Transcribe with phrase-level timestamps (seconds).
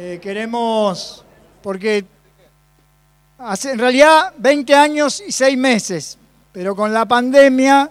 [0.00, 1.24] Eh, queremos,
[1.60, 2.04] porque
[3.36, 6.16] hace en realidad 20 años y 6 meses,
[6.52, 7.90] pero con la pandemia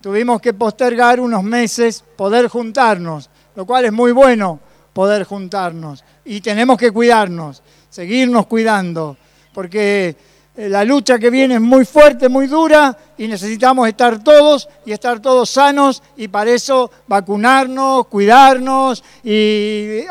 [0.00, 4.60] tuvimos que postergar unos meses poder juntarnos, lo cual es muy bueno
[4.92, 9.16] poder juntarnos y tenemos que cuidarnos, seguirnos cuidando,
[9.52, 10.14] porque
[10.56, 14.92] eh, la lucha que viene es muy fuerte, muy dura y necesitamos estar todos y
[14.92, 20.02] estar todos sanos y para eso vacunarnos, cuidarnos y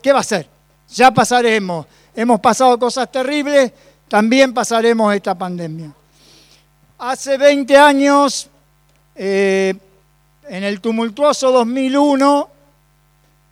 [0.00, 0.55] ¿qué va a ser?
[0.96, 1.84] Ya pasaremos.
[2.14, 3.70] Hemos pasado cosas terribles,
[4.08, 5.92] también pasaremos esta pandemia.
[6.96, 8.48] Hace 20 años,
[9.14, 9.74] eh,
[10.48, 12.48] en el tumultuoso 2001,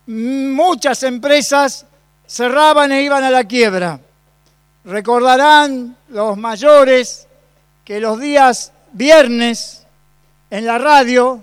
[0.07, 1.85] muchas empresas
[2.27, 4.01] cerraban e iban a la quiebra.
[4.87, 7.27] Recordarán los mayores
[7.85, 9.85] que los días viernes
[10.49, 11.43] en la radio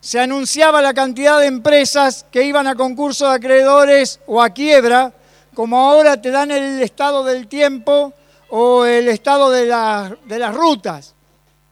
[0.00, 5.12] se anunciaba la cantidad de empresas que iban a concurso de acreedores o a quiebra,
[5.56, 8.12] como ahora te dan el estado del tiempo
[8.50, 11.14] o el estado de, las rutas.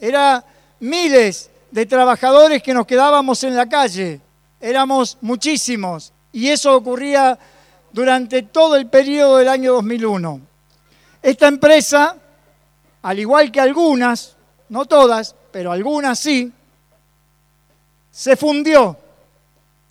[0.01, 0.43] Era
[0.81, 4.23] miles de trabajadores que nos quedábamos en la calle,
[4.59, 7.39] éramos muchísimos, y eso ocurría
[7.93, 10.41] durante todo el periodo del año 2001.
[11.21, 12.17] Esta empresa,
[13.03, 14.35] al igual que algunas,
[14.71, 16.51] no todas, pero algunas sí,
[18.11, 18.97] se fundió.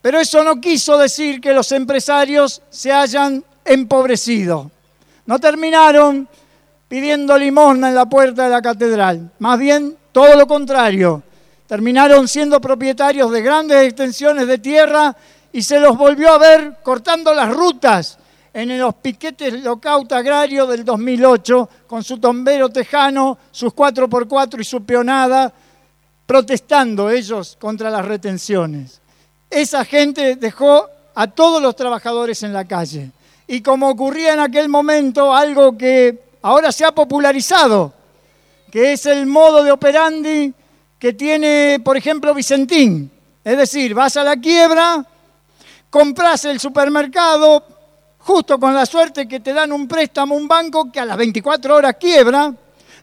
[0.01, 4.71] Pero eso no quiso decir que los empresarios se hayan empobrecido.
[5.25, 6.27] No terminaron
[6.87, 11.23] pidiendo limosna en la puerta de la catedral, más bien todo lo contrario.
[11.67, 15.15] Terminaron siendo propietarios de grandes extensiones de tierra
[15.51, 18.17] y se los volvió a ver cortando las rutas
[18.53, 24.83] en los piquetes lockout agrario del 2008, con su tombero tejano, sus 4x4 y su
[24.83, 25.51] peonada,
[26.25, 29.01] protestando ellos contra las retenciones.
[29.49, 33.11] Esa gente dejó a todos los trabajadores en la calle.
[33.47, 37.93] Y como ocurría en aquel momento, algo que ahora se ha popularizado,
[38.71, 40.53] que es el modo de operandi
[40.97, 43.11] que tiene, por ejemplo, Vicentín.
[43.43, 45.05] Es decir, vas a la quiebra,
[45.89, 47.63] compras el supermercado,
[48.19, 51.75] justo con la suerte que te dan un préstamo, un banco que a las 24
[51.75, 52.53] horas quiebra,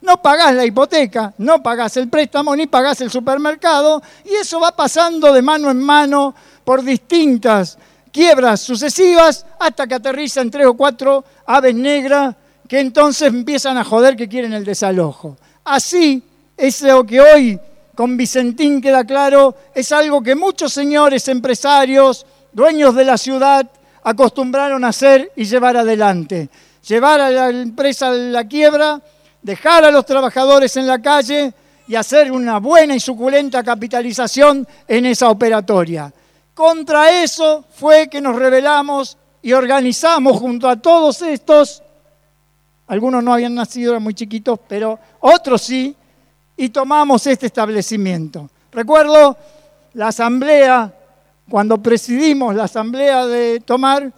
[0.00, 4.74] no pagás la hipoteca, no pagás el préstamo, ni pagás el supermercado, y eso va
[4.74, 7.76] pasando de mano en mano por distintas
[8.12, 12.34] quiebras sucesivas hasta que aterrizan tres o cuatro aves negras
[12.68, 15.36] que entonces empiezan a joder que quieren el desalojo.
[15.64, 16.22] Así
[16.56, 17.60] es lo que hoy
[17.94, 23.70] con Vicentín queda claro, es algo que muchos señores empresarios, dueños de la ciudad,
[24.02, 26.48] acostumbraron a hacer y llevar adelante.
[26.88, 29.02] Llevar a la empresa a la quiebra,
[29.42, 31.52] dejar a los trabajadores en la calle
[31.86, 36.10] y hacer una buena y suculenta capitalización en esa operatoria.
[36.54, 41.82] Contra eso fue que nos rebelamos y organizamos junto a todos estos,
[42.86, 45.96] algunos no habían nacido, eran muy chiquitos, pero otros sí,
[46.56, 48.50] y tomamos este establecimiento.
[48.72, 49.36] Recuerdo
[49.94, 50.92] la asamblea
[51.48, 54.12] cuando presidimos la asamblea de Tomar,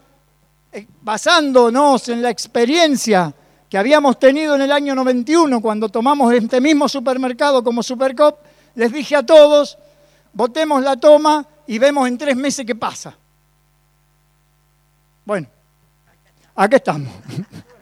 [0.73, 3.33] eh, basándonos en la experiencia
[3.71, 8.39] que habíamos tenido en el año 91 cuando tomamos este mismo supermercado como Supercop,
[8.75, 9.79] les dije a todos,
[10.35, 13.17] votemos la toma y vemos en tres meses qué pasa.
[15.25, 15.49] Bueno,
[16.55, 17.11] aquí estamos.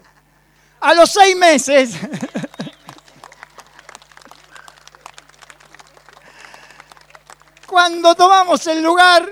[0.81, 1.95] A los seis meses,
[7.67, 9.29] cuando tomamos el lugar,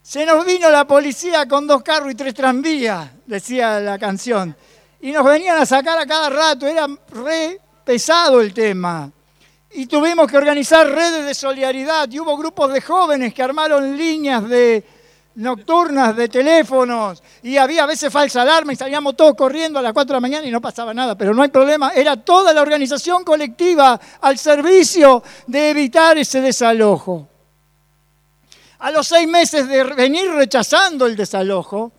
[0.00, 4.56] se nos vino la policía con dos carros y tres tranvías, decía la canción.
[5.02, 9.12] Y nos venían a sacar a cada rato, era re pesado el tema.
[9.72, 14.48] Y tuvimos que organizar redes de solidaridad y hubo grupos de jóvenes que armaron líneas
[14.48, 14.84] de
[15.36, 19.92] nocturnas de teléfonos y había a veces falsa alarma y salíamos todos corriendo a las
[19.92, 22.62] 4 de la mañana y no pasaba nada, pero no hay problema, era toda la
[22.62, 27.28] organización colectiva al servicio de evitar ese desalojo.
[28.80, 31.92] A los seis meses de venir rechazando el desalojo,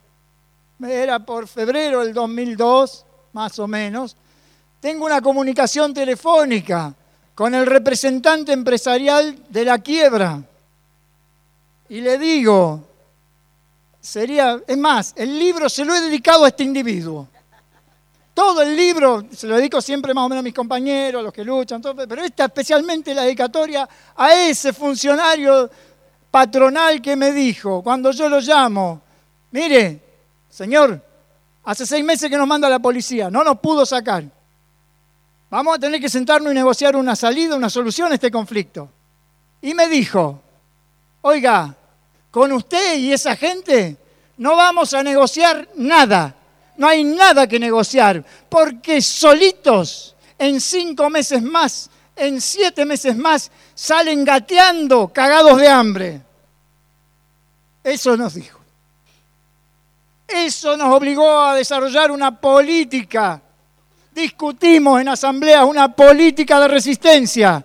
[0.84, 4.17] era por febrero del 2002, más o menos,
[4.79, 6.96] tengo una comunicación telefónica
[7.41, 10.43] con el representante empresarial de la quiebra.
[11.90, 12.84] Y le digo,
[13.99, 17.28] sería, es más, el libro se lo he dedicado a este individuo.
[18.35, 21.34] Todo el libro se lo dedico siempre más o menos a mis compañeros, a los
[21.34, 25.67] que luchan, pero esta especialmente la dedicatoria a ese funcionario
[26.29, 29.02] patronal que me dijo cuando yo lo llamo,
[29.49, 29.99] mire,
[30.47, 31.03] señor,
[31.64, 34.26] hace seis meses que nos manda la policía, no nos pudo sacar.
[35.52, 38.90] Vamos a tener que sentarnos y negociar una salida, una solución a este conflicto.
[39.62, 40.42] Y me dijo,
[41.20, 41.76] oiga,
[42.32, 43.98] con usted y esa gente
[44.38, 46.34] no vamos a negociar nada.
[46.78, 53.52] no hay nada que negociar, porque solitos en cinco meses más, en siete meses más,
[53.76, 56.22] salen gateando, cagados de hambre.
[57.84, 58.58] Eso nos dijo.
[60.30, 63.42] Eso nos obligó a desarrollar una política.
[64.11, 67.63] Discutimos en asambleas una política de resistencia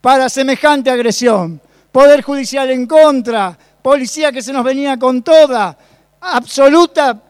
[0.00, 1.60] para semejante agresión.
[1.92, 5.76] Poder judicial en contra, policía que se nos venía con toda,
[6.20, 7.22] absoluta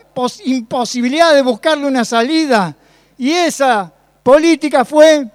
[0.45, 2.75] imposibilidad de buscarle una salida.
[3.19, 3.93] Y esa
[4.23, 5.29] política fue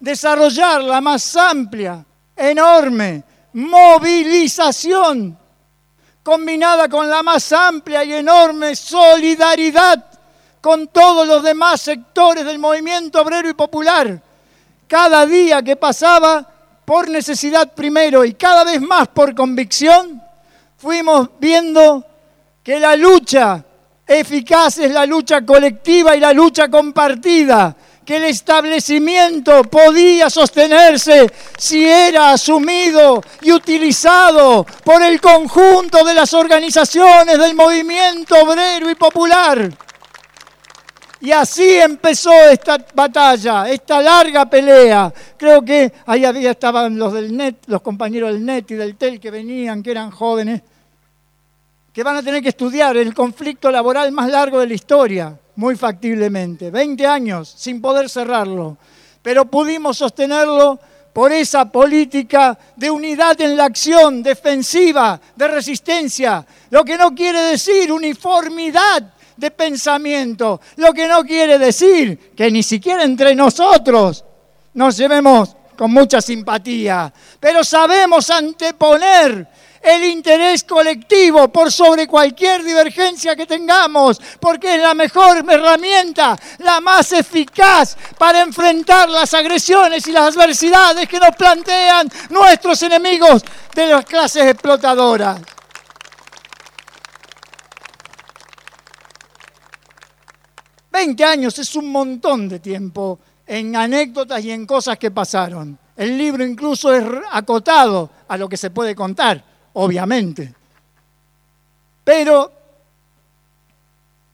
[0.00, 2.02] desarrollar la más amplia,
[2.34, 5.36] enorme movilización,
[6.22, 10.07] combinada con la más amplia y enorme solidaridad
[10.68, 14.20] con todos los demás sectores del movimiento obrero y popular.
[14.86, 16.46] Cada día que pasaba,
[16.84, 20.22] por necesidad primero y cada vez más por convicción,
[20.76, 22.04] fuimos viendo
[22.62, 23.64] que la lucha
[24.06, 27.74] eficaz es la lucha colectiva y la lucha compartida,
[28.04, 36.34] que el establecimiento podía sostenerse si era asumido y utilizado por el conjunto de las
[36.34, 39.87] organizaciones del movimiento obrero y popular.
[41.20, 45.12] Y así empezó esta batalla, esta larga pelea.
[45.36, 49.18] Creo que ahí había, estaban los del NET, los compañeros del NET y del TEL
[49.18, 50.62] que venían, que eran jóvenes,
[51.92, 55.74] que van a tener que estudiar el conflicto laboral más largo de la historia, muy
[55.74, 56.70] factiblemente.
[56.70, 58.76] 20 años sin poder cerrarlo.
[59.20, 60.78] Pero pudimos sostenerlo
[61.12, 66.46] por esa política de unidad en la acción, defensiva, de resistencia.
[66.70, 70.60] Lo que no quiere decir uniformidad de pensamiento.
[70.76, 74.24] Lo que no quiere decir que ni siquiera entre nosotros
[74.74, 79.46] nos llevemos con mucha simpatía, pero sabemos anteponer
[79.80, 86.80] el interés colectivo por sobre cualquier divergencia que tengamos, porque es la mejor herramienta, la
[86.80, 93.42] más eficaz para enfrentar las agresiones y las adversidades que nos plantean nuestros enemigos
[93.72, 95.40] de las clases explotadoras.
[100.98, 105.78] 20 años es un montón de tiempo en anécdotas y en cosas que pasaron.
[105.96, 110.52] El libro incluso es acotado a lo que se puede contar, obviamente.
[112.02, 112.52] Pero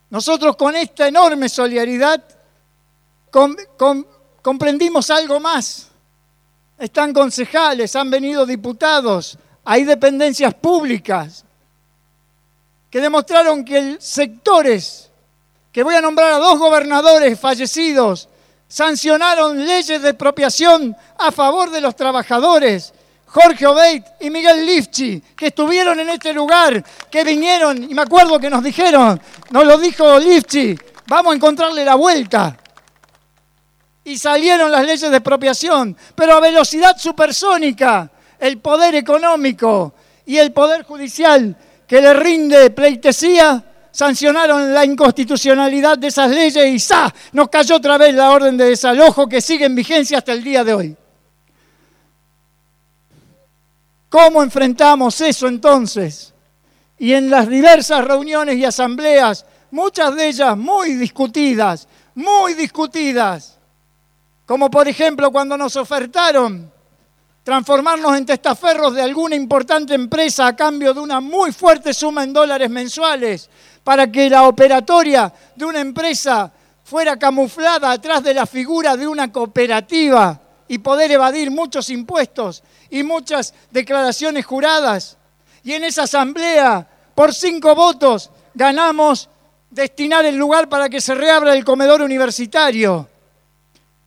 [0.08, 2.24] nosotros con esta enorme solidaridad
[4.40, 5.88] comprendimos algo más.
[6.78, 11.44] Están concejales, han venido diputados, hay dependencias públicas
[12.88, 15.10] que demostraron que sectores
[15.74, 18.28] que voy a nombrar a dos gobernadores fallecidos,
[18.68, 22.94] sancionaron leyes de expropiación a favor de los trabajadores.
[23.26, 28.38] Jorge Obeit y Miguel Lifchi, que estuvieron en este lugar, que vinieron, y me acuerdo
[28.38, 30.78] que nos dijeron, nos lo dijo Lifchi,
[31.08, 32.56] vamos a encontrarle la vuelta.
[34.04, 39.92] Y salieron las leyes de expropiación, pero a velocidad supersónica, el poder económico
[40.24, 41.56] y el poder judicial
[41.88, 47.14] que le rinde pleitesía sancionaron la inconstitucionalidad de esas leyes y ¡sa!
[47.32, 50.64] Nos cayó otra vez la orden de desalojo que sigue en vigencia hasta el día
[50.64, 50.96] de hoy.
[54.08, 56.34] ¿Cómo enfrentamos eso entonces?
[56.98, 61.86] Y en las diversas reuniones y asambleas, muchas de ellas muy discutidas,
[62.16, 63.58] muy discutidas,
[64.44, 66.72] como por ejemplo cuando nos ofertaron
[67.44, 72.32] transformarnos en testaferros de alguna importante empresa a cambio de una muy fuerte suma en
[72.32, 73.50] dólares mensuales
[73.84, 76.50] para que la operatoria de una empresa
[76.82, 83.02] fuera camuflada atrás de la figura de una cooperativa y poder evadir muchos impuestos y
[83.02, 85.18] muchas declaraciones juradas.
[85.62, 89.28] Y en esa asamblea, por cinco votos, ganamos
[89.70, 93.08] destinar el lugar para que se reabra el comedor universitario.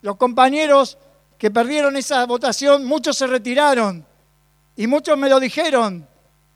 [0.02, 0.98] Los compañeros
[1.38, 4.06] que perdieron esa votación, muchos se retiraron
[4.76, 6.08] y muchos me lo dijeron,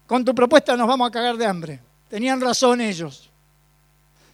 [0.08, 1.91] con tu propuesta nos vamos a cagar de hambre.
[2.12, 3.30] Tenían razón ellos.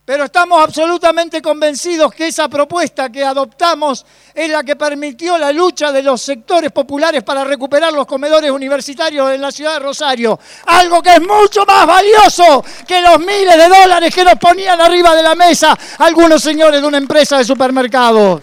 [0.04, 4.04] Pero estamos absolutamente convencidos que esa propuesta que adoptamos
[4.34, 9.32] es la que permitió la lucha de los sectores populares para recuperar los comedores universitarios
[9.32, 10.40] en la ciudad de Rosario.
[10.66, 15.16] Algo que es mucho más valioso que los miles de dólares que nos ponían arriba
[15.16, 18.42] de la mesa algunos señores de una empresa de supermercado.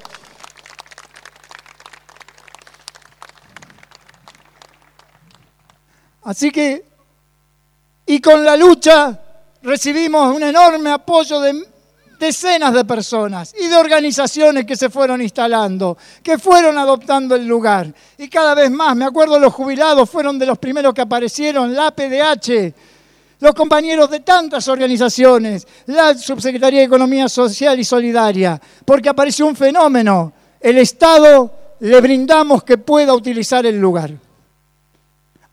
[6.22, 6.84] Así que,
[8.06, 9.22] y con la lucha
[9.64, 11.66] recibimos un enorme apoyo de
[12.20, 17.92] decenas de personas y de organizaciones que se fueron instalando, que fueron adoptando el lugar.
[18.18, 21.90] Y cada vez más, me acuerdo los jubilados fueron de los primeros que aparecieron, la
[21.90, 22.74] PDH,
[23.40, 29.56] los compañeros de tantas organizaciones, la Subsecretaría de Economía Social y Solidaria, porque apareció un
[29.56, 30.32] fenómeno.
[30.60, 34.12] El Estado le brindamos que pueda utilizar el lugar,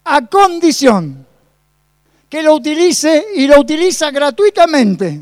[0.03, 1.25] a condición
[2.31, 5.21] que lo utilice y lo utiliza gratuitamente,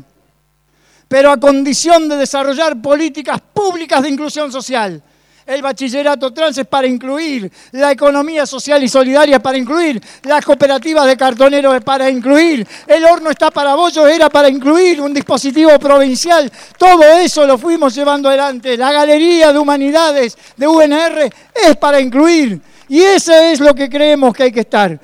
[1.08, 5.02] pero a condición de desarrollar políticas públicas de inclusión social.
[5.44, 11.04] El bachillerato trans es para incluir, la economía social y solidaria para incluir, las cooperativas
[11.04, 15.76] de cartoneros es para incluir, el horno está para bollos era para incluir, un dispositivo
[15.80, 16.48] provincial,
[16.78, 22.60] todo eso lo fuimos llevando adelante, la galería de humanidades de UNR es para incluir.
[22.88, 24.98] Y eso es lo que creemos que hay que estar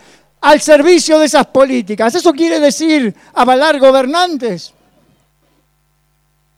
[0.47, 2.15] al servicio de esas políticas.
[2.15, 4.73] ¿Eso quiere decir avalar gobernantes?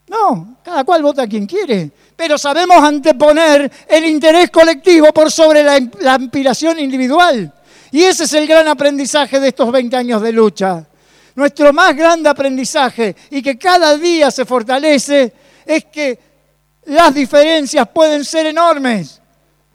[0.07, 5.79] No, cada cual vota quien quiere pero sabemos anteponer el interés colectivo por sobre la,
[6.01, 7.53] la aspiración individual.
[7.91, 10.85] Y ese es el gran aprendizaje de estos 20 años de lucha.
[11.35, 15.31] Nuestro más grande aprendizaje y que cada día se fortalece
[15.65, 16.19] es que
[16.87, 19.21] las diferencias pueden ser enormes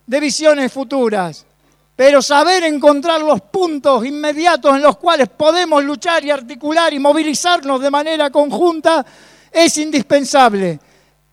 [0.07, 1.47] de visiones futuras,
[1.97, 7.81] pero saber encontrar los puntos inmediatos en los cuales podemos luchar y articular y movilizarnos
[7.81, 9.05] de manera conjunta
[9.53, 10.81] es indispensable.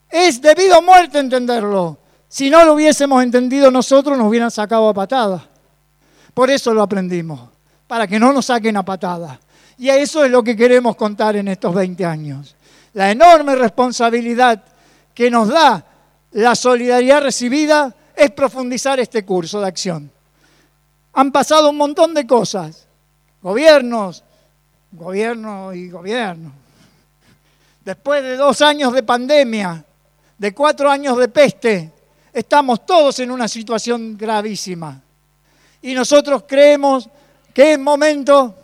[0.09, 1.97] Es debido a muerte entenderlo.
[2.27, 5.43] Si no lo hubiésemos entendido nosotros, nos hubieran sacado a patada.
[6.33, 7.41] Por eso lo aprendimos,
[7.87, 9.39] para que no nos saquen a patada.
[9.77, 12.55] Y eso es lo que queremos contar en estos 20 años.
[12.93, 14.63] La enorme responsabilidad
[15.13, 15.83] que nos da
[16.33, 20.11] la solidaridad recibida es profundizar este curso de acción.
[21.13, 22.87] Han pasado un montón de cosas.
[23.41, 24.23] Gobiernos,
[24.91, 26.51] gobierno y gobierno.
[27.83, 29.83] Después de dos años de pandemia,
[30.37, 31.91] de cuatro años de peste,
[32.31, 35.01] estamos todos en una situación gravísima.
[35.81, 37.09] Y nosotros creemos
[37.53, 38.55] que es momento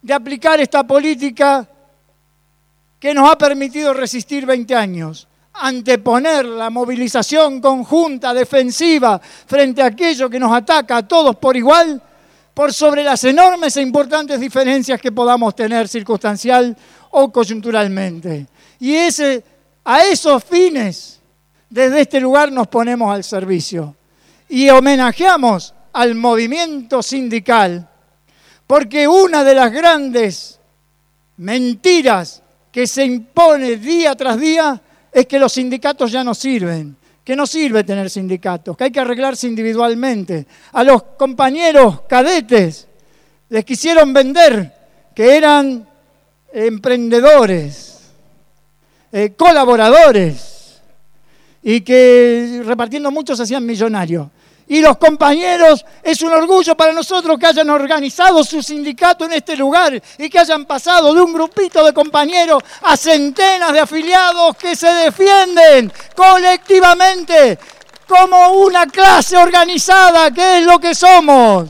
[0.00, 1.68] de aplicar esta política
[2.98, 10.30] que nos ha permitido resistir 20 años, anteponer la movilización conjunta, defensiva, frente a aquello
[10.30, 12.00] que nos ataca a todos por igual,
[12.54, 16.76] por sobre las enormes e importantes diferencias que podamos tener circunstancial
[17.10, 18.46] o coyunturalmente.
[18.80, 18.96] Y
[19.84, 21.20] a esos fines,
[21.68, 23.96] desde este lugar nos ponemos al servicio
[24.48, 27.88] y homenajeamos al movimiento sindical,
[28.66, 30.58] porque una de las grandes
[31.36, 34.80] mentiras que se impone día tras día
[35.12, 39.00] es que los sindicatos ya no sirven, que no sirve tener sindicatos, que hay que
[39.00, 40.46] arreglarse individualmente.
[40.72, 42.88] A los compañeros cadetes
[43.50, 44.72] les quisieron vender
[45.14, 45.86] que eran
[46.52, 48.00] emprendedores,
[49.12, 50.80] eh, colaboradores
[51.62, 54.28] y que repartiendo muchos hacían millonarios.
[54.72, 59.54] Y los compañeros, es un orgullo para nosotros que hayan organizado su sindicato en este
[59.54, 64.74] lugar y que hayan pasado de un grupito de compañeros a centenas de afiliados que
[64.74, 67.58] se defienden colectivamente
[68.08, 71.68] como una clase organizada, que es lo que somos.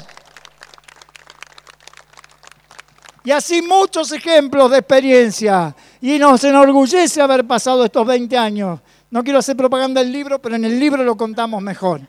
[3.24, 8.78] Y así muchos ejemplos de experiencia y nos enorgullece haber pasado estos 20 años.
[9.10, 12.02] No quiero hacer propaganda del libro, pero en el libro lo contamos mejor.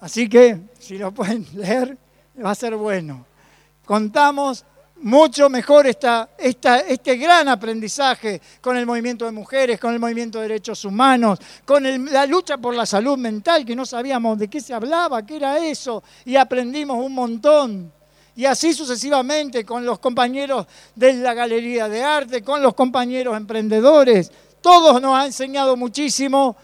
[0.00, 1.96] Así que, si lo pueden leer,
[2.44, 3.26] va a ser bueno.
[3.84, 4.64] Contamos
[5.02, 10.48] mucho mejor esta, este gran aprendizaje con el movimiento de mujeres, con el movimiento de
[10.48, 14.74] derechos humanos, con la lucha por la salud mental, que no sabíamos de qué se
[14.74, 17.92] hablaba, qué era eso, y aprendimos un montón
[18.36, 24.30] y así sucesivamente con los compañeros de la Galería de Arte, con los compañeros emprendedores.
[24.60, 26.56] Todos nos ha enseñado muchísimo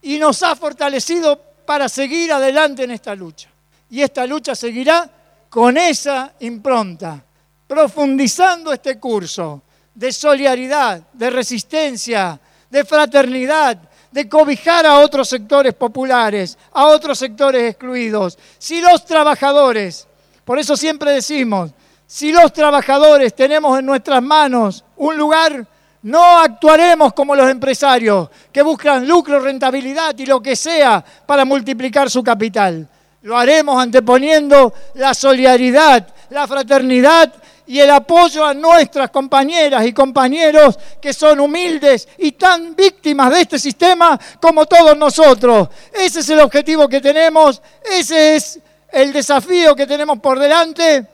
[0.00, 3.48] y nos ha fortalecido para seguir adelante en esta lucha.
[3.90, 5.08] Y esta lucha seguirá
[5.48, 7.22] con esa impronta,
[7.66, 9.62] profundizando este curso
[9.94, 12.38] de solidaridad, de resistencia,
[12.68, 13.78] de fraternidad,
[14.10, 18.38] de cobijar a otros sectores populares, a otros sectores excluidos.
[18.58, 20.06] Si los trabajadores
[20.50, 21.70] por eso siempre decimos,
[22.08, 25.64] si los trabajadores tenemos en nuestras manos un lugar,
[26.02, 32.10] no actuaremos como los empresarios que buscan lucro, rentabilidad y lo que sea para multiplicar
[32.10, 32.88] su capital.
[33.22, 37.32] Lo haremos anteponiendo la solidaridad, la fraternidad
[37.66, 43.42] y el apoyo a nuestras compañeras y compañeros que son humildes y tan víctimas de
[43.42, 45.68] este sistema como todos nosotros.
[45.92, 48.58] Ese es el objetivo que tenemos, ese es
[48.90, 51.06] el desafío que tenemos por delante.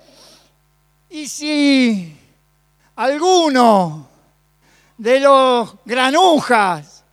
[1.11, 2.17] Y si
[2.95, 4.09] alguno
[4.99, 7.05] de los granujas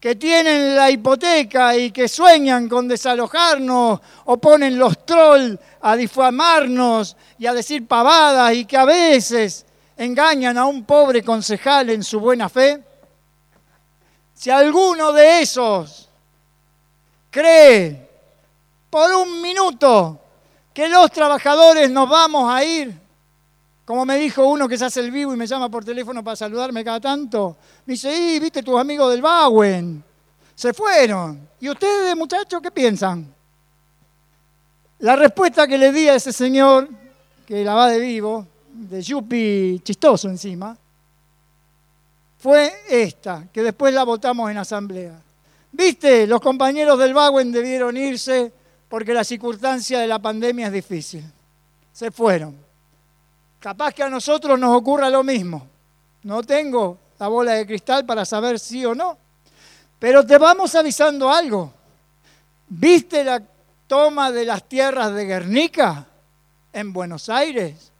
[0.00, 7.16] que tienen la hipoteca y que sueñan con desalojarnos o ponen los trolls a difamarnos
[7.38, 12.18] y a decir pavadas y que a veces engañan a un pobre concejal en su
[12.18, 12.82] buena fe,
[14.32, 16.08] si alguno de esos
[17.30, 18.08] cree
[18.88, 20.18] por un minuto
[20.72, 22.99] que los trabajadores nos vamos a ir,
[23.90, 26.36] como me dijo uno que se hace el vivo y me llama por teléfono para
[26.36, 30.04] saludarme cada tanto, me dice, y viste tus amigos del Bauen,
[30.54, 31.48] se fueron.
[31.58, 33.26] ¿Y ustedes, muchachos, qué piensan?
[35.00, 36.88] La respuesta que le di a ese señor,
[37.44, 40.78] que la va de vivo, de yupi chistoso encima,
[42.38, 45.20] fue esta, que después la votamos en asamblea.
[45.72, 48.52] Viste, los compañeros del Baguen debieron irse
[48.88, 51.24] porque la circunstancia de la pandemia es difícil.
[51.92, 52.69] Se fueron.
[53.60, 55.66] Capaz que a nosotros nos ocurra lo mismo.
[56.22, 59.18] No tengo la bola de cristal para saber sí o no.
[59.98, 61.70] Pero te vamos avisando algo.
[62.68, 63.42] ¿Viste la
[63.86, 66.06] toma de las tierras de Guernica
[66.72, 67.92] en Buenos Aires?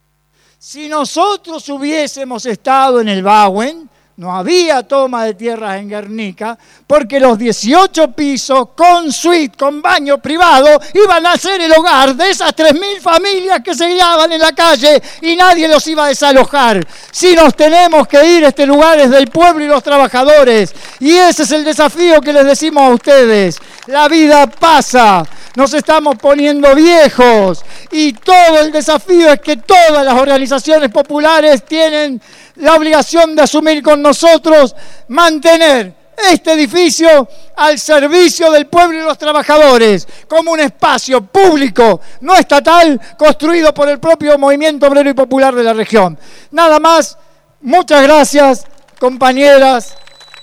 [0.57, 3.87] Si nosotros hubiésemos estado en el Bauen,
[4.21, 10.19] no había toma de tierras en Guernica, porque los 18 pisos con suite, con baño
[10.19, 14.51] privado, iban a ser el hogar de esas 3.000 familias que se guiaban en la
[14.51, 16.85] calle y nadie los iba a desalojar.
[17.09, 20.71] Si nos tenemos que ir, este lugar es del pueblo y los trabajadores.
[20.99, 23.57] Y ese es el desafío que les decimos a ustedes.
[23.87, 30.15] La vida pasa, nos estamos poniendo viejos y todo el desafío es que todas las
[30.15, 32.21] organizaciones populares tienen
[32.55, 34.75] la obligación de asumir con nosotros
[35.09, 35.93] mantener
[36.29, 42.99] este edificio al servicio del pueblo y los trabajadores, como un espacio público, no estatal,
[43.17, 46.17] construido por el propio movimiento obrero y popular de la región.
[46.51, 47.17] Nada más,
[47.61, 48.65] muchas gracias,
[48.99, 49.95] compañeras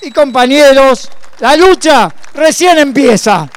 [0.03, 1.09] y compañeros.
[1.39, 3.49] La lucha recién empieza.